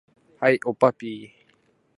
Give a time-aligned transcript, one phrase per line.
[0.39, 1.51] はい、おっぱっぴー